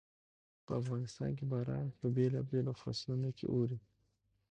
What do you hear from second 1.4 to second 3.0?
باران په بېلابېلو